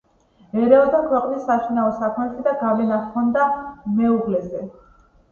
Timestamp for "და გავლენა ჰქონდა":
2.47-3.43